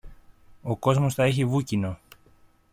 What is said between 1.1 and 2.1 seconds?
τα έχει βούκινο.